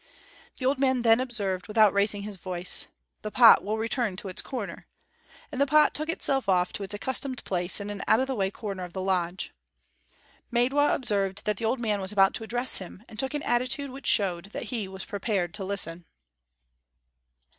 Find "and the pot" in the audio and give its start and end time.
5.51-5.93